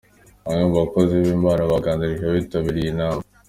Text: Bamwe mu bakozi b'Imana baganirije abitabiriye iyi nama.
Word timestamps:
Bamwe 0.43 0.63
mu 0.67 0.75
bakozi 0.83 1.13
b'Imana 1.23 1.69
baganirije 1.71 2.23
abitabiriye 2.25 2.85
iyi 2.89 2.97
nama. 2.99 3.21